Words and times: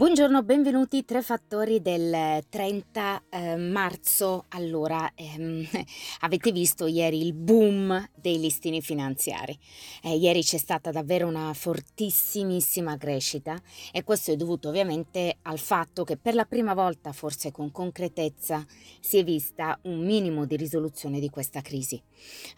Buongiorno, 0.00 0.42
benvenuti 0.42 1.04
tre 1.04 1.20
fattori 1.20 1.82
del 1.82 2.42
30 2.48 3.22
eh, 3.28 3.56
marzo. 3.56 4.46
Allora, 4.48 5.12
ehm, 5.14 5.62
avete 6.20 6.52
visto 6.52 6.86
ieri 6.86 7.20
il 7.20 7.34
boom 7.34 8.08
dei 8.14 8.40
listini 8.40 8.80
finanziari. 8.80 9.54
Eh, 10.02 10.16
ieri 10.16 10.40
c'è 10.40 10.56
stata 10.56 10.90
davvero 10.90 11.28
una 11.28 11.52
fortissimissima 11.52 12.96
crescita 12.96 13.60
e 13.92 14.02
questo 14.02 14.32
è 14.32 14.36
dovuto 14.36 14.70
ovviamente 14.70 15.36
al 15.42 15.58
fatto 15.58 16.02
che 16.04 16.16
per 16.16 16.34
la 16.34 16.46
prima 16.46 16.72
volta, 16.72 17.12
forse 17.12 17.52
con 17.52 17.70
concretezza, 17.70 18.64
si 19.00 19.18
è 19.18 19.22
vista 19.22 19.78
un 19.82 20.02
minimo 20.02 20.46
di 20.46 20.56
risoluzione 20.56 21.20
di 21.20 21.28
questa 21.28 21.60
crisi. 21.60 22.02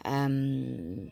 Um, 0.05 1.11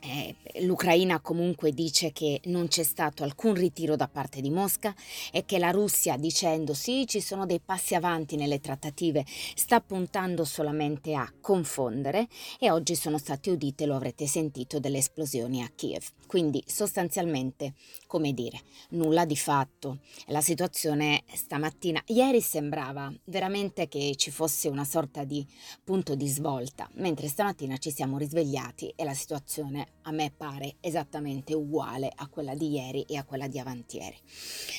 eh, 0.00 0.34
L'Ucraina 0.62 1.20
comunque 1.20 1.72
dice 1.72 2.12
che 2.12 2.40
non 2.44 2.68
c'è 2.68 2.82
stato 2.82 3.22
alcun 3.22 3.54
ritiro 3.54 3.94
da 3.94 4.08
parte 4.08 4.40
di 4.40 4.50
Mosca 4.50 4.94
e 5.30 5.44
che 5.44 5.58
la 5.58 5.70
Russia 5.70 6.16
dicendo 6.16 6.74
sì 6.74 7.06
ci 7.06 7.20
sono 7.20 7.46
dei 7.46 7.60
passi 7.60 7.94
avanti 7.94 8.36
nelle 8.36 8.60
trattative 8.60 9.24
sta 9.54 9.80
puntando 9.80 10.44
solamente 10.44 11.14
a 11.14 11.32
confondere 11.40 12.28
e 12.58 12.70
oggi 12.70 12.94
sono 12.96 13.16
state 13.16 13.50
udite, 13.50 13.86
lo 13.86 13.94
avrete 13.94 14.26
sentito, 14.26 14.80
delle 14.80 14.98
esplosioni 14.98 15.62
a 15.62 15.70
Kiev. 15.74 16.04
Quindi 16.26 16.62
sostanzialmente, 16.66 17.74
come 18.06 18.32
dire, 18.32 18.60
nulla 18.90 19.24
di 19.24 19.36
fatto. 19.36 19.98
La 20.26 20.40
situazione 20.40 21.22
stamattina, 21.32 22.02
ieri 22.06 22.40
sembrava 22.40 23.12
veramente 23.24 23.88
che 23.88 24.14
ci 24.16 24.30
fosse 24.30 24.68
una 24.68 24.84
sorta 24.84 25.24
di 25.24 25.46
punto 25.82 26.14
di 26.14 26.28
svolta, 26.28 26.88
mentre 26.94 27.28
stamattina 27.28 27.78
ci 27.78 27.90
siamo 27.90 28.18
risvegliati 28.18 28.92
e 28.94 29.04
la 29.04 29.14
situazione 29.14 29.89
a 30.02 30.10
me 30.12 30.32
pare 30.34 30.76
esattamente 30.80 31.54
uguale 31.54 32.10
a 32.14 32.28
quella 32.28 32.54
di 32.54 32.70
ieri 32.70 33.02
e 33.02 33.16
a 33.16 33.24
quella 33.24 33.48
di 33.48 33.58
avantieri. 33.58 34.16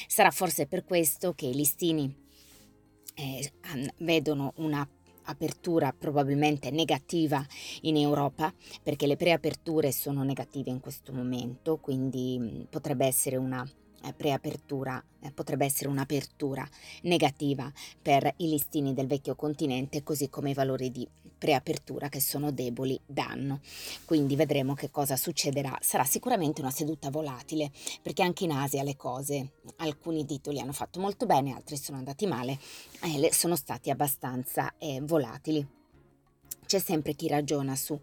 Sarà 0.07 0.31
forse 0.31 0.67
per 0.67 0.83
questo 0.83 1.33
che 1.33 1.47
i 1.47 1.53
listini 1.53 2.13
eh, 3.15 3.51
vedono 3.97 4.53
una 4.57 4.87
apertura 5.23 5.93
probabilmente 5.97 6.71
negativa 6.71 7.45
in 7.81 7.95
Europa 7.95 8.53
perché 8.81 9.05
le 9.05 9.17
preaperture 9.17 9.91
sono 9.91 10.23
negative 10.23 10.71
in 10.71 10.79
questo 10.79 11.13
momento, 11.13 11.77
quindi 11.77 12.65
potrebbe 12.69 13.05
essere 13.05 13.35
una 13.35 13.67
preapertura 14.15 15.03
eh, 15.21 15.31
potrebbe 15.31 15.65
essere 15.65 15.89
un'apertura 15.89 16.67
negativa 17.03 17.71
per 18.01 18.33
i 18.37 18.49
listini 18.49 18.93
del 18.93 19.07
vecchio 19.07 19.35
continente, 19.35 20.03
così 20.03 20.29
come 20.29 20.51
i 20.51 20.53
valori 20.53 20.91
di 20.91 21.07
preapertura 21.37 22.09
che 22.09 22.19
sono 22.19 22.51
deboli 22.51 22.99
danno. 23.05 23.61
Quindi 24.05 24.35
vedremo 24.35 24.73
che 24.73 24.91
cosa 24.91 25.15
succederà. 25.15 25.77
Sarà 25.81 26.03
sicuramente 26.03 26.61
una 26.61 26.71
seduta 26.71 27.09
volatile, 27.09 27.71
perché 28.01 28.23
anche 28.23 28.43
in 28.43 28.51
Asia 28.51 28.83
le 28.83 28.95
cose, 28.95 29.53
alcuni 29.77 30.25
titoli 30.25 30.59
hanno 30.59 30.73
fatto 30.73 30.99
molto 30.99 31.25
bene, 31.25 31.53
altri 31.53 31.77
sono 31.77 31.97
andati 31.97 32.25
male, 32.25 32.59
e 33.01 33.33
sono 33.33 33.55
stati 33.55 33.89
abbastanza 33.89 34.73
eh, 34.77 34.99
volatili. 35.01 35.80
C'è 36.71 36.79
sempre 36.79 37.15
chi 37.15 37.27
ragiona 37.27 37.75
su 37.75 37.99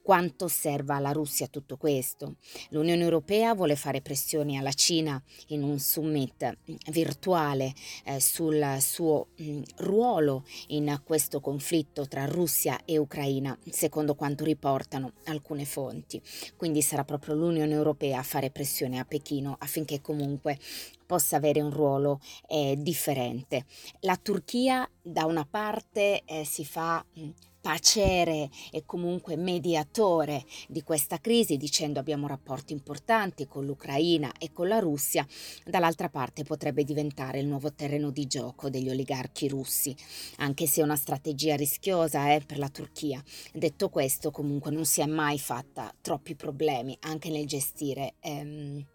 quanto 0.00 0.46
serva 0.46 0.94
alla 0.94 1.10
Russia 1.10 1.48
tutto 1.48 1.76
questo. 1.76 2.36
L'Unione 2.68 3.02
Europea 3.02 3.52
vuole 3.52 3.74
fare 3.74 4.00
pressioni 4.00 4.56
alla 4.56 4.72
Cina 4.72 5.20
in 5.48 5.64
un 5.64 5.80
summit 5.80 6.56
virtuale 6.92 7.74
eh, 8.04 8.20
sul 8.20 8.76
suo 8.78 9.30
mh, 9.34 9.44
mm, 9.50 9.62
ruolo 9.78 10.44
in 10.68 11.00
questo 11.04 11.40
conflitto 11.40 12.06
tra 12.06 12.24
Russia 12.26 12.78
e 12.84 12.96
Ucraina, 12.96 13.58
secondo 13.68 14.14
quanto 14.14 14.44
riportano 14.44 15.14
alcune 15.24 15.64
fonti. 15.64 16.22
Quindi 16.56 16.80
sarà 16.80 17.02
proprio 17.02 17.34
l'Unione 17.34 17.72
Europea 17.72 18.20
a 18.20 18.22
fare 18.22 18.52
pressione 18.52 19.00
a 19.00 19.04
Pechino 19.04 19.56
affinché 19.58 20.00
comunque 20.00 20.60
possa 21.04 21.38
avere 21.38 21.60
un 21.60 21.70
ruolo 21.70 22.20
eh, 22.46 22.76
differente. 22.78 23.64
La 24.02 24.16
Turchia 24.16 24.88
da 25.02 25.24
una 25.24 25.44
parte 25.44 26.22
eh, 26.24 26.44
si 26.44 26.64
fa 26.64 27.04
mh, 27.14 27.20
mm, 27.20 27.30
pacere 27.62 28.50
e 28.72 28.82
comunque 28.84 29.36
mediatore 29.36 30.44
di 30.68 30.82
questa 30.82 31.18
crisi 31.18 31.56
dicendo 31.56 32.00
abbiamo 32.00 32.26
rapporti 32.26 32.72
importanti 32.72 33.46
con 33.46 33.64
l'Ucraina 33.64 34.32
e 34.38 34.52
con 34.52 34.66
la 34.66 34.80
Russia, 34.80 35.24
dall'altra 35.64 36.08
parte 36.08 36.42
potrebbe 36.42 36.82
diventare 36.82 37.38
il 37.38 37.46
nuovo 37.46 37.72
terreno 37.72 38.10
di 38.10 38.26
gioco 38.26 38.68
degli 38.68 38.90
oligarchi 38.90 39.48
russi, 39.48 39.96
anche 40.38 40.66
se 40.66 40.80
è 40.80 40.84
una 40.84 40.96
strategia 40.96 41.54
rischiosa 41.54 42.32
eh, 42.32 42.40
per 42.44 42.58
la 42.58 42.68
Turchia. 42.68 43.22
Detto 43.52 43.88
questo 43.88 44.32
comunque 44.32 44.72
non 44.72 44.84
si 44.84 45.00
è 45.00 45.06
mai 45.06 45.38
fatta 45.38 45.94
troppi 46.00 46.34
problemi 46.34 46.96
anche 47.02 47.30
nel 47.30 47.46
gestire 47.46 48.14
ehm, 48.20 48.78
eh, 48.78 48.91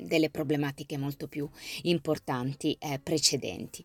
delle 0.00 0.30
problematiche 0.30 0.96
molto 0.96 1.28
più 1.28 1.48
importanti 1.82 2.76
eh, 2.78 2.98
precedenti. 2.98 3.84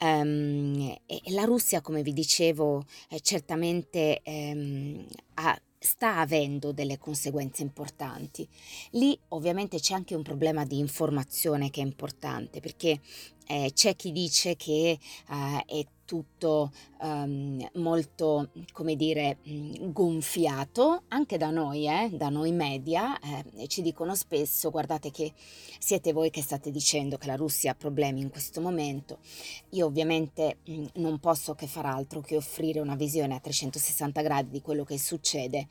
Um, 0.00 0.94
la 1.30 1.44
Russia, 1.44 1.80
come 1.80 2.02
vi 2.02 2.12
dicevo, 2.12 2.84
eh, 3.08 3.20
certamente 3.20 4.20
ehm, 4.22 5.06
ha 5.34 5.60
sta 5.84 6.18
avendo 6.20 6.72
delle 6.72 6.98
conseguenze 6.98 7.62
importanti. 7.62 8.48
Lì 8.92 9.16
ovviamente 9.28 9.78
c'è 9.78 9.92
anche 9.92 10.14
un 10.14 10.22
problema 10.22 10.64
di 10.64 10.78
informazione 10.78 11.68
che 11.68 11.82
è 11.82 11.84
importante 11.84 12.60
perché 12.60 13.00
eh, 13.46 13.70
c'è 13.74 13.96
chi 13.96 14.12
dice 14.12 14.56
che 14.56 14.98
eh, 15.28 15.64
è 15.66 15.86
tutto 16.04 16.70
um, 17.00 17.66
molto, 17.74 18.50
come 18.72 18.94
dire, 18.94 19.38
mm, 19.48 19.90
gonfiato, 19.90 21.02
anche 21.08 21.38
da 21.38 21.50
noi, 21.50 21.88
eh, 21.88 22.10
da 22.12 22.28
noi 22.28 22.52
media, 22.52 23.18
eh, 23.18 23.66
ci 23.68 23.82
dicono 23.82 24.14
spesso, 24.14 24.70
guardate 24.70 25.10
che 25.10 25.32
siete 25.78 26.12
voi 26.12 26.30
che 26.30 26.42
state 26.42 26.70
dicendo 26.70 27.16
che 27.16 27.26
la 27.26 27.36
Russia 27.36 27.72
ha 27.72 27.74
problemi 27.74 28.20
in 28.20 28.30
questo 28.30 28.60
momento. 28.60 29.18
Io 29.70 29.86
ovviamente 29.86 30.58
mh, 30.64 30.72
mm, 30.74 30.84
non 30.94 31.18
posso 31.18 31.54
che 31.54 31.66
far 31.66 31.86
altro 31.86 32.20
che 32.20 32.36
offrire 32.36 32.80
una 32.80 32.96
visione 32.96 33.34
a 33.34 33.40
360 33.40 34.20
gradi 34.22 34.50
di 34.50 34.60
quello 34.60 34.84
che 34.84 34.98
succede 34.98 35.66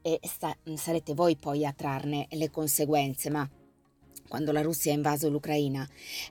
e 0.00 0.20
sta, 0.22 0.56
sarete 0.74 1.14
voi 1.14 1.36
poi 1.36 1.66
a 1.66 1.72
trarne 1.72 2.26
le 2.30 2.50
conseguenze, 2.50 3.30
ma 3.30 3.48
quando 4.32 4.50
la 4.50 4.62
Russia 4.62 4.92
ha 4.92 4.94
invaso 4.94 5.28
l'Ucraina, 5.28 5.86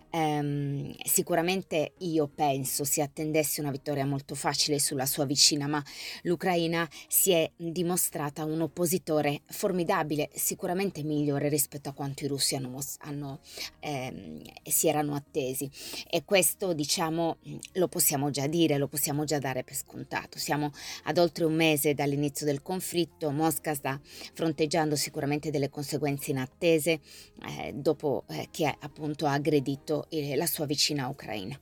ehm, 0.10 0.92
sicuramente 1.04 1.94
io 2.00 2.28
penso 2.28 2.84
si 2.84 3.00
attendesse 3.00 3.62
una 3.62 3.70
vittoria 3.70 4.08
molto 4.08 4.34
facile 4.34 4.80
sulla 4.80 5.06
sua 5.06 5.26
vicina, 5.26 5.68
ma 5.68 5.84
l'Ucraina 6.24 6.90
si 7.08 7.32
è 7.32 7.52
dimostrata 7.56 8.44
un 8.44 8.62
oppositore 8.62 9.42
formidabile, 9.46 10.32
sicuramente 10.34 11.04
migliore 11.04 11.48
rispetto 11.48 11.90
a 11.90 11.94
quanto 11.94 12.26
i 12.26 12.28
russi 12.28 12.56
hanno, 12.56 12.80
hanno, 13.02 13.40
ehm, 13.82 14.42
si 14.64 14.88
erano 14.88 15.14
attesi. 15.14 15.70
E 16.10 16.24
questo, 16.26 16.74
diciamo, 16.74 17.38
lo 17.74 17.88
possiamo 17.88 18.32
già 18.32 18.48
dire, 18.48 18.78
lo 18.78 18.88
possiamo 18.88 19.26
già 19.26 19.38
dare 19.38 19.64
per 19.64 19.76
scontato. 19.76 20.40
Siamo 20.40 20.72
ad 21.04 21.20
oltre 21.20 21.46
un 21.46 21.54
mese 21.54 21.94
dall'inizio 21.94 22.48
del 22.48 22.64
conflitto, 22.64 23.30
Mosca 23.30 23.76
sta 23.76 24.02
fronteggiando 24.34 24.96
sicuramente 24.96 25.52
delle 25.52 25.70
conseguenze 25.70 26.32
inattese. 26.32 27.00
Eh, 27.44 27.71
dopo 27.74 28.24
eh, 28.30 28.48
che 28.52 28.76
appunto 28.80 29.26
ha 29.26 29.34
aggredito 29.34 30.06
eh, 30.10 30.36
la 30.36 30.46
sua 30.46 30.66
vicina 30.66 31.08
ucraina. 31.08 31.60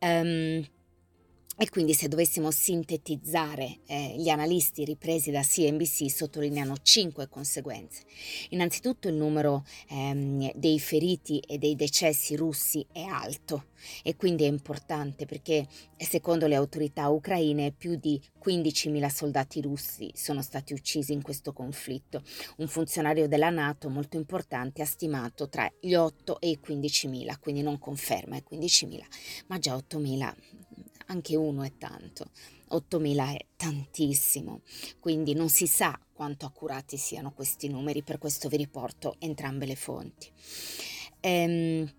Um, 0.00 0.64
e 1.58 1.70
quindi 1.70 1.94
se 1.94 2.08
dovessimo 2.08 2.50
sintetizzare, 2.50 3.78
eh, 3.86 4.14
gli 4.18 4.28
analisti 4.28 4.84
ripresi 4.84 5.30
da 5.30 5.40
CNBC 5.40 6.10
sottolineano 6.10 6.74
cinque 6.82 7.28
conseguenze. 7.28 8.02
Innanzitutto 8.50 9.08
il 9.08 9.14
numero 9.14 9.64
ehm, 9.88 10.52
dei 10.54 10.78
feriti 10.78 11.38
e 11.38 11.56
dei 11.56 11.74
decessi 11.74 12.36
russi 12.36 12.86
è 12.92 13.00
alto 13.00 13.68
e 14.02 14.16
quindi 14.16 14.44
è 14.44 14.48
importante 14.48 15.24
perché 15.24 15.66
secondo 15.96 16.46
le 16.46 16.56
autorità 16.56 17.08
ucraine 17.08 17.72
più 17.72 17.96
di 17.96 18.20
15.000 18.44 19.06
soldati 19.08 19.62
russi 19.62 20.10
sono 20.14 20.42
stati 20.42 20.74
uccisi 20.74 21.14
in 21.14 21.22
questo 21.22 21.54
conflitto. 21.54 22.22
Un 22.58 22.68
funzionario 22.68 23.28
della 23.28 23.48
Nato 23.48 23.88
molto 23.88 24.16
importante 24.16 24.82
ha 24.82 24.86
stimato 24.86 25.48
tra 25.48 25.70
gli 25.80 25.94
8 25.94 26.38
e 26.40 26.50
i 26.50 26.60
15.000, 26.62 27.38
quindi 27.40 27.62
non 27.62 27.78
conferma 27.78 28.36
i 28.36 28.44
15.000, 28.46 29.00
ma 29.46 29.58
già 29.58 29.74
8.000 29.74 30.34
anche 31.06 31.36
uno 31.36 31.62
è 31.62 31.72
tanto, 31.78 32.30
8.000 32.70 33.34
è 33.34 33.46
tantissimo, 33.56 34.62
quindi 35.00 35.34
non 35.34 35.48
si 35.48 35.66
sa 35.66 35.98
quanto 36.12 36.46
accurati 36.46 36.96
siano 36.96 37.32
questi 37.32 37.68
numeri, 37.68 38.02
per 38.02 38.18
questo 38.18 38.48
vi 38.48 38.56
riporto 38.56 39.16
entrambe 39.18 39.66
le 39.66 39.76
fonti. 39.76 40.30
Ehm, 41.20 41.90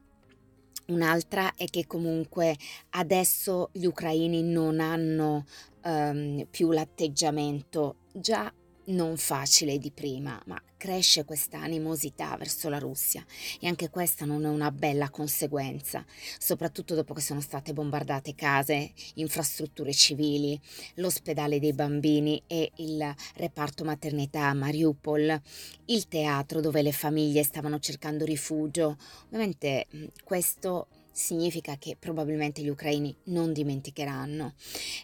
Un'altra 0.88 1.54
è 1.56 1.66
che 1.66 1.86
comunque 1.86 2.56
adesso 2.92 3.72
gli 3.74 3.86
ucraini 3.86 4.42
non 4.42 4.80
hanno 4.80 5.46
um, 5.84 6.48
più 6.50 6.72
l'atteggiamento. 6.72 7.98
Già 8.14 8.52
non 8.88 9.18
facile 9.18 9.78
di 9.78 9.92
prima, 9.92 10.42
ma 10.46 10.62
cresce 10.78 11.26
questa 11.26 11.60
animosità 11.60 12.36
verso 12.38 12.70
la 12.70 12.78
Russia 12.78 13.26
e 13.60 13.68
anche 13.68 13.90
questa 13.90 14.26
non 14.26 14.46
è 14.46 14.50
una 14.50 14.72
bella 14.72 15.10
conseguenza, 15.10 16.06
soprattutto 16.38 16.94
dopo 16.94 17.14
che 17.14 17.22
sono 17.22 17.42
state 17.42 17.74
bombardate 17.74 18.36
case, 18.36 18.92
infrastrutture 19.16 19.94
civili, 19.94 20.60
l'ospedale 20.96 21.60
dei 21.60 21.74
bambini 21.74 22.42
e 22.48 22.72
il 22.76 23.14
reparto 23.36 23.84
maternità 23.84 24.48
a 24.48 24.54
Mariupol, 24.54 25.42
il 25.86 26.08
teatro 26.08 26.62
dove 26.62 26.82
le 26.82 26.92
famiglie 26.92 27.44
stavano 27.44 27.80
cercando 27.80 28.24
rifugio. 28.24 28.98
Ovviamente 29.26 29.88
questo 30.24 30.88
significa 31.18 31.78
che 31.78 31.98
probabilmente 31.98 32.62
gli 32.62 32.70
ucraini 32.70 33.14
non 33.26 33.52
dimenticheranno 33.52 34.54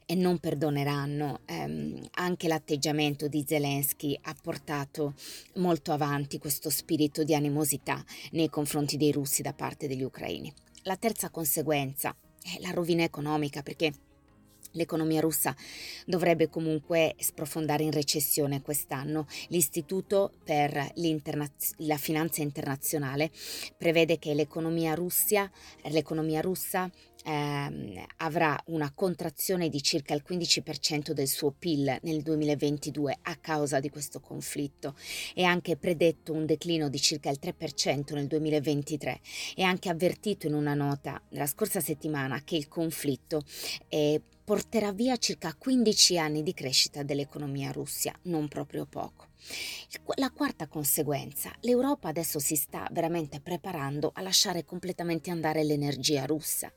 e 0.05 0.13
non 0.13 0.37
perdoneranno. 0.37 1.39
Eh, 1.45 2.09
anche 2.11 2.47
l'atteggiamento 2.47 3.27
di 3.27 3.43
Zelensky 3.47 4.17
ha 4.21 4.35
portato 4.39 5.15
molto 5.55 5.91
avanti 5.91 6.37
questo 6.37 6.69
spirito 6.69 7.23
di 7.23 7.33
animosità 7.33 8.03
nei 8.31 8.49
confronti 8.49 8.95
dei 8.95 9.11
russi 9.11 9.41
da 9.41 9.53
parte 9.53 9.87
degli 9.87 10.03
ucraini. 10.03 10.53
La 10.83 10.97
terza 10.97 11.29
conseguenza 11.29 12.15
è 12.41 12.59
la 12.59 12.71
rovina 12.71 13.03
economica 13.03 13.63
perché 13.63 13.91
L'economia 14.73 15.21
russa 15.21 15.55
dovrebbe 16.05 16.49
comunque 16.49 17.15
sprofondare 17.19 17.83
in 17.83 17.91
recessione 17.91 18.61
quest'anno. 18.61 19.27
L'Istituto 19.47 20.33
per 20.43 20.91
la 21.77 21.97
finanza 21.97 22.41
internazionale 22.41 23.31
prevede 23.77 24.19
che 24.19 24.33
l'economia, 24.33 24.93
Russia, 24.93 25.49
l'economia 25.83 26.41
russa 26.41 26.89
eh, 27.23 28.05
avrà 28.17 28.61
una 28.67 28.91
contrazione 28.93 29.69
di 29.69 29.81
circa 29.81 30.13
il 30.13 30.23
15% 30.27 31.11
del 31.11 31.27
suo 31.27 31.51
PIL 31.51 31.97
nel 32.01 32.21
2022 32.21 33.19
a 33.21 33.35
causa 33.37 33.79
di 33.79 33.89
questo 33.89 34.19
conflitto. 34.19 34.95
È 35.33 35.43
anche 35.43 35.77
predetto 35.77 36.33
un 36.33 36.45
declino 36.45 36.89
di 36.89 36.99
circa 36.99 37.29
il 37.29 37.39
3% 37.41 38.13
nel 38.13 38.27
2023 38.27 39.19
e 39.55 39.63
anche 39.63 39.89
avvertito 39.89 40.47
in 40.47 40.53
una 40.53 40.73
nota 40.73 41.21
la 41.29 41.47
scorsa 41.47 41.79
settimana 41.79 42.41
che 42.43 42.55
il 42.55 42.67
conflitto 42.67 43.43
è 43.87 44.19
porterà 44.43 44.91
via 44.91 45.17
circa 45.17 45.55
15 45.55 46.17
anni 46.17 46.43
di 46.43 46.53
crescita 46.53 47.03
dell'economia 47.03 47.71
russia, 47.71 48.13
non 48.23 48.47
proprio 48.47 48.85
poco. 48.85 49.27
La 50.15 50.31
quarta 50.31 50.67
conseguenza, 50.67 51.51
l'Europa 51.61 52.09
adesso 52.09 52.39
si 52.39 52.55
sta 52.55 52.87
veramente 52.91 53.39
preparando 53.41 54.11
a 54.13 54.21
lasciare 54.21 54.63
completamente 54.65 55.31
andare 55.31 55.63
l'energia 55.63 56.25
russa, 56.25 56.71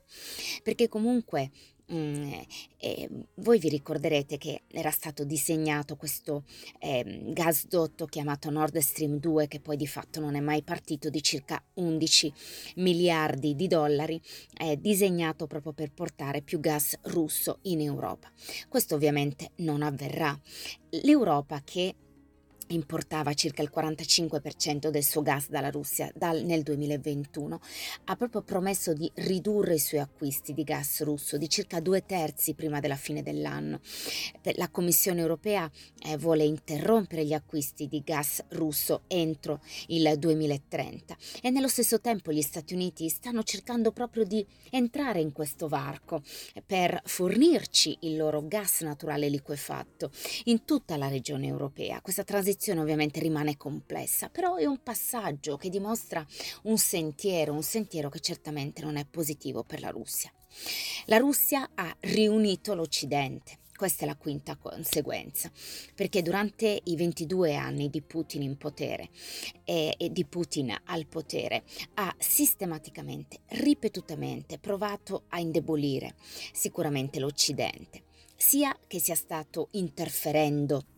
perché 0.62 0.88
comunque 0.88 1.50
Mm, 1.92 2.32
eh, 2.78 3.08
voi 3.34 3.60
vi 3.60 3.68
ricorderete 3.68 4.38
che 4.38 4.62
era 4.72 4.90
stato 4.90 5.22
disegnato 5.22 5.94
questo 5.94 6.42
eh, 6.80 7.22
gasdotto 7.28 8.06
chiamato 8.06 8.50
Nord 8.50 8.78
Stream 8.78 9.20
2 9.20 9.46
che 9.46 9.60
poi 9.60 9.76
di 9.76 9.86
fatto 9.86 10.18
non 10.18 10.34
è 10.34 10.40
mai 10.40 10.64
partito 10.64 11.10
di 11.10 11.22
circa 11.22 11.62
11 11.74 12.32
miliardi 12.76 13.54
di 13.54 13.68
dollari, 13.68 14.20
eh, 14.58 14.80
disegnato 14.80 15.46
proprio 15.46 15.72
per 15.72 15.92
portare 15.92 16.42
più 16.42 16.58
gas 16.58 16.98
russo 17.02 17.58
in 17.62 17.80
Europa. 17.80 18.32
Questo 18.68 18.96
ovviamente 18.96 19.52
non 19.56 19.82
avverrà. 19.82 20.36
L'Europa 20.90 21.62
che 21.62 21.94
importava 22.68 23.34
circa 23.34 23.62
il 23.62 23.70
45% 23.74 24.88
del 24.88 25.04
suo 25.04 25.22
gas 25.22 25.48
dalla 25.48 25.70
Russia 25.70 26.10
dal, 26.14 26.42
nel 26.42 26.62
2021, 26.62 27.60
ha 28.04 28.16
proprio 28.16 28.42
promesso 28.42 28.92
di 28.92 29.10
ridurre 29.14 29.74
i 29.74 29.78
suoi 29.78 30.00
acquisti 30.00 30.52
di 30.52 30.64
gas 30.64 31.02
russo 31.02 31.36
di 31.36 31.48
circa 31.48 31.80
due 31.80 32.04
terzi 32.04 32.54
prima 32.54 32.80
della 32.80 32.96
fine 32.96 33.22
dell'anno. 33.22 33.80
La 34.56 34.68
Commissione 34.68 35.20
europea 35.20 35.70
eh, 36.02 36.16
vuole 36.16 36.44
interrompere 36.44 37.24
gli 37.24 37.32
acquisti 37.32 37.86
di 37.86 38.02
gas 38.04 38.42
russo 38.50 39.02
entro 39.06 39.60
il 39.88 40.14
2030 40.19 41.16
e 41.42 41.50
nello 41.50 41.69
stesso 41.69 42.00
tempo 42.00 42.32
gli 42.32 42.42
Stati 42.42 42.74
Uniti 42.74 43.08
stanno 43.08 43.42
cercando 43.42 43.92
proprio 43.92 44.24
di 44.24 44.44
entrare 44.70 45.20
in 45.20 45.32
questo 45.32 45.69
varco 45.69 46.22
per 46.64 47.00
fornirci 47.04 47.98
il 48.00 48.16
loro 48.16 48.46
gas 48.46 48.80
naturale 48.80 49.28
liquefatto 49.28 50.10
in 50.44 50.64
tutta 50.64 50.96
la 50.96 51.08
regione 51.08 51.46
europea. 51.46 52.00
Questa 52.00 52.24
transizione 52.24 52.54
transizione 52.56 52.81
ovviamente 52.81 53.20
rimane 53.20 53.56
complessa, 53.56 54.31
però 54.31 54.56
è 54.56 54.64
un 54.64 54.82
passaggio 54.82 55.56
che 55.56 55.69
dimostra 55.69 56.26
un 56.62 56.79
sentiero, 56.79 57.53
un 57.53 57.62
sentiero 57.62 58.08
che 58.08 58.20
certamente 58.20 58.82
non 58.82 58.97
è 58.97 59.05
positivo 59.05 59.62
per 59.62 59.81
la 59.81 59.91
Russia. 59.91 60.32
La 61.05 61.19
Russia 61.19 61.70
ha 61.75 61.94
riunito 62.00 62.75
l'Occidente. 62.75 63.58
Questa 63.76 64.05
è 64.05 64.06
la 64.06 64.17
quinta 64.17 64.56
conseguenza, 64.56 65.50
perché 65.94 66.23
durante 66.23 66.81
i 66.85 66.97
22 66.97 67.56
anni 67.56 67.91
di 67.91 68.00
Putin 68.00 68.41
in 68.41 68.56
potere 68.56 69.11
e, 69.64 69.94
e 69.99 70.11
di 70.11 70.25
Putin 70.25 70.75
al 70.85 71.06
potere 71.06 71.62
ha 71.94 72.14
sistematicamente, 72.19 73.41
ripetutamente 73.49 74.58
provato 74.58 75.25
a 75.29 75.41
indebolire 75.41 76.14
sicuramente 76.55 77.20
l'Occidente, 77.20 78.05
sia 78.35 78.75
che 78.87 78.99
sia 78.99 79.14
stato 79.14 79.69
interferendo 79.73 80.95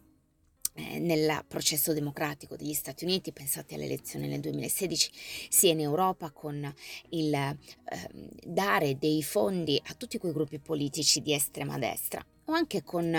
eh, 0.79 1.01
nel 1.01 1.45
processo 1.49 1.93
democratico 1.93 2.57
degli 2.57 2.73
Stati 2.73 3.05
Uniti, 3.05 3.33
pensate 3.33 3.75
alle 3.75 3.87
elezioni 3.87 4.29
nel 4.29 4.41
2016, 4.41 5.11
sia 5.49 5.73
in 5.73 5.81
Europa 5.81 6.31
con 6.31 6.73
il 7.11 7.35
eh, 7.35 7.57
dare 8.45 8.97
dei 8.97 9.23
fondi 9.25 9.81
a 9.87 9.95
tutti 9.95 10.19
quei 10.19 10.33
gruppi 10.33 10.61
politici 10.61 11.21
di 11.21 11.35
estrema 11.35 11.79
destra 11.79 12.25
o 12.45 12.53
anche 12.53 12.83
con 12.83 13.13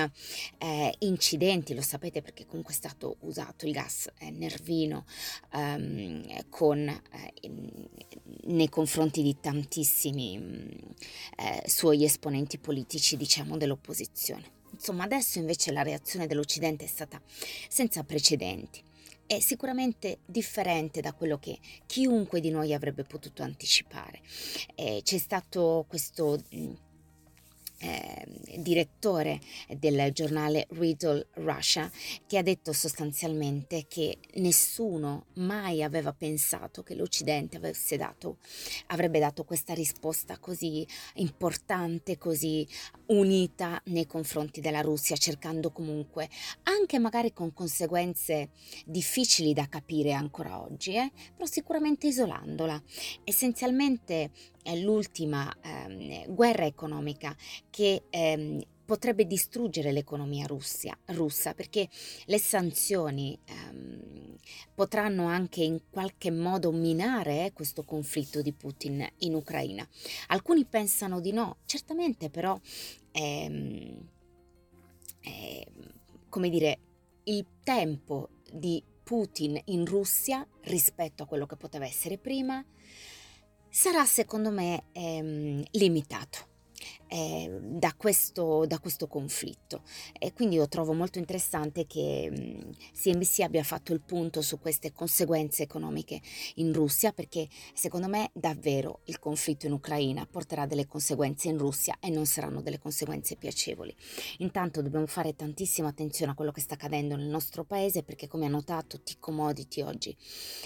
eh, 0.58 0.96
incidenti, 1.00 1.76
lo 1.76 1.82
sapete 1.82 2.22
perché 2.22 2.46
comunque 2.46 2.74
è 2.74 2.78
stato 2.78 3.18
usato 3.22 3.66
il 3.68 3.74
gas 3.74 4.10
eh, 4.20 4.32
nervino 4.32 5.06
ehm, 5.54 6.50
con, 6.50 6.88
eh, 6.88 7.52
nei 8.46 8.70
confronti 8.70 9.22
di 9.22 9.38
tantissimi 9.40 10.40
mm, 10.40 10.68
eh, 11.38 11.64
suoi 11.68 12.06
esponenti 12.06 12.58
politici, 12.58 13.18
diciamo, 13.18 13.58
dell'opposizione. 13.58 14.58
Insomma, 14.80 15.04
adesso 15.04 15.40
invece 15.40 15.74
la 15.74 15.84
reazione 15.84 16.26
dell'Occidente 16.26 16.86
è 16.86 16.88
stata 16.88 17.22
senza 17.68 18.04
precedenti. 18.04 18.81
È 19.28 19.40
sicuramente 19.42 20.20
differente 20.26 21.02
da 21.02 21.14
quello 21.14 21.38
che 21.38 21.60
chiunque 21.86 22.40
di 22.40 22.50
noi 22.50 22.74
avrebbe 22.74 23.04
potuto 23.04 23.44
anticipare. 23.44 24.22
Eh, 24.76 25.02
c'è 25.04 25.18
stato 25.18 25.86
questo 25.88 26.42
eh, 27.80 28.26
direttore 28.58 29.40
del 29.78 30.12
giornale 30.12 30.68
Riddle 30.72 31.28
Russia, 31.36 31.90
che 32.28 32.38
ha 32.38 32.42
detto 32.44 32.74
sostanzialmente 32.74 33.86
che 33.88 34.18
nessuno 34.36 35.26
mai 35.36 35.84
aveva 35.84 36.14
pensato 36.14 36.84
che 36.84 36.96
l'Occidente 36.96 37.60
dato, 37.98 38.38
avrebbe 38.88 39.20
dato 39.20 39.44
questa 39.44 39.74
risposta 39.74 40.38
così 40.38 40.86
importante, 41.16 42.18
così 42.18 42.68
unita 43.08 43.81
nei 43.86 44.06
confronti 44.06 44.62
della 44.62 44.81
Russia, 44.81 45.16
cercando 45.16 45.71
comunque, 45.71 46.30
anche 46.64 47.00
magari 47.00 47.33
con 47.33 47.54
conseguenze 47.54 48.50
difficili 48.86 49.54
da 49.54 49.68
capire 49.68 50.14
ancora 50.14 50.62
oggi, 50.62 50.95
eh, 50.95 51.12
però 51.33 51.45
sicuramente 51.45 52.07
isolandola. 52.07 52.81
Essenzialmente 53.24 54.31
l'ultima 54.75 55.54
ehm, 55.61 56.33
guerra 56.33 56.66
economica 56.66 57.35
che 57.69 58.04
ehm, 58.09 58.61
potrebbe 58.85 59.28
distruggere 59.28 59.92
l'economia 59.92 60.47
russia, 60.47 60.97
russa 61.07 61.54
perché 61.54 61.87
le 62.25 62.39
sanzioni 62.39 63.37
ehm, 63.45 64.35
potranno 64.73 65.28
anche 65.28 65.63
in 65.63 65.81
qualche 65.89 66.31
modo 66.31 66.71
minare 66.71 67.45
eh, 67.45 67.54
questo 67.54 67.83
conflitto 67.83 68.42
di 68.42 68.51
Putin 68.51 69.07
in 69.19 69.35
Ucraina. 69.35 69.87
Alcuni 70.28 70.66
pensano 70.66 71.19
di 71.19 71.31
no, 71.31 71.57
certamente 71.66 72.30
però 72.30 72.59
ehm, 73.11 74.07
eh, 75.21 75.68
come 76.30 76.49
dire, 76.49 76.80
il 77.25 77.45
tempo 77.63 78.30
di 78.51 78.81
Putin 79.04 79.59
in 79.66 79.85
Russia 79.85 80.45
rispetto 80.63 81.23
a 81.23 81.25
quello 81.25 81.45
che 81.45 81.56
poteva 81.56 81.85
essere 81.85 82.18
prima 82.18 82.63
sarà 83.80 84.04
secondo 84.04 84.52
me 84.52 84.88
ehm, 84.92 85.64
limitato 85.71 86.40
eh, 87.09 87.59
da, 87.61 87.94
questo, 87.97 88.66
da, 88.66 88.80
questo, 88.80 89.07
conflitto. 89.07 89.81
E 90.18 90.31
quindi 90.33 90.56
io 90.56 90.68
trovo 90.68 90.94
molto 90.94 91.18
interessante 91.18 91.85
che 91.87 92.61
CNBC 92.94 93.39
abbia 93.39 93.63
fatto 93.63 93.94
il 93.94 94.01
punto 94.01 94.42
su 94.42 94.59
queste 94.59 94.92
conseguenze 94.92 95.63
economiche 95.63 96.21
in 96.56 96.71
Russia, 96.71 97.11
perché 97.11 97.47
secondo 97.73 98.07
me 98.07 98.30
davvero 98.33 98.99
il 99.06 99.19
conflitto 99.19 99.66
in 99.66 99.71
Ucraina 99.71 100.28
porterà 100.30 100.68
delle 100.68 100.85
conseguenze 100.85 101.49
in 101.49 101.57
Russia 101.57 101.97
e 101.99 102.09
non 102.09 102.25
saranno 102.25 102.61
delle 102.61 102.78
conseguenze 102.80 103.35
piacevoli. 103.35 103.95
Intanto 104.37 104.81
dobbiamo 104.81 105.07
fare 105.07 105.35
tantissima 105.35 105.87
attenzione 105.87 106.31
a 106.31 106.35
quello 106.35 106.51
che 106.51 106.61
sta 106.61 106.75
accadendo 106.75 107.16
nel 107.16 107.28
nostro 107.28 107.63
paese, 107.63 108.04
perché 108.04 108.28
come 108.28 108.45
ha 108.45 108.49
notato 108.49 109.01
T 109.01 109.18
Commodity 109.19 109.81
oggi 109.81 110.16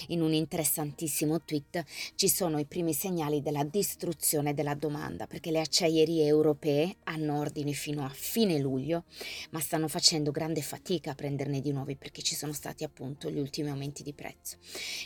in 0.08 0.22
un 0.22 0.34
interessantissimo 0.34 1.42
tweet 1.44 1.84
ci 2.16 2.28
sono 2.28 2.60
i 2.60 2.66
primi 2.66 2.94
segnali 2.94 3.42
della 3.42 3.64
distruzione 3.64 4.54
della 4.54 4.76
domanda, 4.76 5.28
perché 5.28 5.52
le 5.52 5.62
acciaierie 5.62 6.33
europee 6.34 6.98
hanno 7.04 7.40
ordini 7.40 7.74
fino 7.74 8.04
a 8.04 8.10
fine 8.10 8.60
luglio, 8.60 9.04
ma 9.52 9.60
stanno 9.60 9.88
facendo 9.88 10.32
grande 10.32 10.62
fatica 10.62 11.12
a 11.12 11.16
prenderne 11.16 11.62
di 11.62 11.72
nuovi 11.72 11.96
perché 11.96 12.22
ci 12.22 12.36
sono 12.36 12.54
stati 12.54 12.84
appunto 12.84 13.30
gli 13.30 13.40
ultimi 13.40 13.70
aumenti 13.70 14.04
di 14.04 14.14
prezzo. 14.14 14.58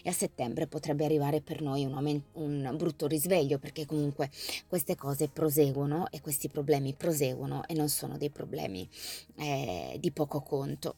E 0.03 0.09
a 0.09 0.13
settembre 0.13 0.67
potrebbe 0.67 1.05
arrivare 1.05 1.41
per 1.41 1.61
noi 1.61 1.85
un, 1.85 1.93
aumento, 1.93 2.39
un 2.39 2.73
brutto 2.77 3.07
risveglio 3.07 3.59
perché 3.59 3.85
comunque 3.85 4.29
queste 4.67 4.95
cose 4.95 5.27
proseguono 5.27 6.09
e 6.09 6.21
questi 6.21 6.49
problemi 6.49 6.93
proseguono 6.93 7.65
e 7.67 7.73
non 7.73 7.89
sono 7.89 8.17
dei 8.17 8.29
problemi 8.29 8.87
eh, 9.35 9.97
di 9.99 10.11
poco 10.11 10.41
conto. 10.41 10.95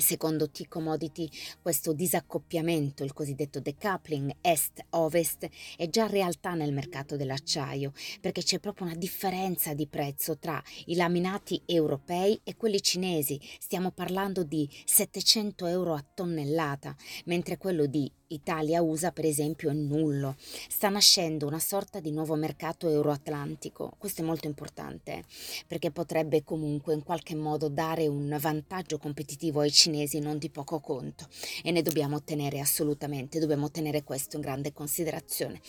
Secondo 0.00 0.50
T-Commodity 0.50 1.28
questo 1.60 1.92
disaccoppiamento, 1.92 3.04
il 3.04 3.12
cosiddetto 3.12 3.60
decoupling 3.60 4.36
est-ovest, 4.40 5.48
è 5.76 5.88
già 5.88 6.06
realtà 6.06 6.54
nel 6.54 6.72
mercato 6.72 7.16
dell'acciaio 7.16 7.92
perché 8.20 8.42
c'è 8.42 8.58
proprio 8.58 8.86
una 8.86 8.96
differenza 8.96 9.74
di 9.74 9.86
prezzo 9.86 10.38
tra 10.38 10.62
i 10.86 10.94
laminati 10.94 11.62
europei 11.66 12.40
e 12.44 12.56
quelli 12.56 12.80
cinesi. 12.80 13.40
Stiamo 13.58 13.90
parlando 13.90 14.42
di 14.42 14.68
700 14.84 15.66
euro 15.66 15.94
a 15.94 16.04
tonnellata, 16.14 16.94
mentre 17.24 17.56
quello 17.56 17.86
di 17.86 18.10
Italia-USA 18.32 19.12
per 19.12 19.24
esempio 19.24 19.70
è 19.70 19.72
nullo. 19.72 20.36
Sta 20.68 20.88
nascendo 20.88 21.46
una 21.46 21.58
sorta 21.58 22.00
di 22.00 22.10
nuovo 22.10 22.34
mercato 22.34 22.88
euroatlantico. 22.88 23.92
Questo 23.98 24.22
è 24.22 24.24
molto 24.24 24.46
importante 24.46 25.24
perché 25.66 25.90
potrebbe 25.90 26.42
comunque 26.44 26.94
in 26.94 27.02
qualche 27.02 27.34
modo 27.34 27.68
dare 27.68 28.06
un 28.06 28.36
vantaggio 28.40 28.98
competitivo 28.98 29.60
ai 29.60 29.70
cinesi 29.70 30.18
non 30.18 30.38
di 30.38 30.50
poco 30.50 30.80
conto 30.80 31.26
e 31.62 31.70
ne 31.70 31.82
dobbiamo 31.82 32.22
tenere 32.22 32.60
assolutamente, 32.60 33.38
dobbiamo 33.38 33.70
tenere 33.70 34.02
questo 34.02 34.36
in 34.36 34.42
grande 34.42 34.72
considerazione. 34.72 35.60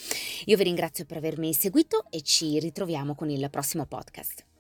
Io 0.46 0.58
vi 0.58 0.63
ringrazio 0.63 1.05
per 1.05 1.17
avermi 1.17 1.53
seguito 1.53 2.05
e 2.10 2.22
ci 2.22 2.60
ritroviamo 2.60 3.15
con 3.15 3.29
il 3.29 3.50
prossimo 3.50 3.86
podcast. 3.86 4.53